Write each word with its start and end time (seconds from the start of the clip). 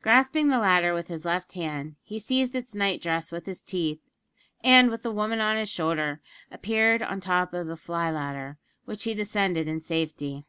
Grasping 0.00 0.48
the 0.48 0.58
latter 0.58 0.94
with 0.94 1.08
his 1.08 1.26
left 1.26 1.52
hand, 1.52 1.96
he 2.02 2.18
seized 2.18 2.54
its 2.56 2.74
night 2.74 3.02
dress 3.02 3.30
with 3.30 3.44
his 3.44 3.62
teeth, 3.62 4.00
and, 4.64 4.88
with 4.90 5.02
the 5.02 5.10
woman 5.12 5.38
on 5.38 5.58
his 5.58 5.68
shoulder, 5.68 6.22
appeared 6.50 7.02
on 7.02 7.18
the 7.20 7.26
top 7.26 7.52
of 7.52 7.66
the 7.66 7.76
fly 7.76 8.10
ladder, 8.10 8.56
which 8.86 9.04
he 9.04 9.12
descended 9.12 9.68
in 9.68 9.82
safety. 9.82 10.46